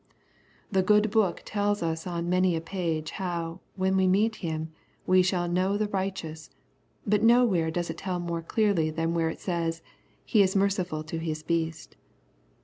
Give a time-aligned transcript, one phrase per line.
[0.71, 4.71] The Good Book tells us on many a page how, when we meet him,
[5.05, 6.49] we shall know the righteous,
[7.05, 9.83] but nowhere does it tell more clearly than where it says,
[10.25, 11.97] he is merciful to his beast.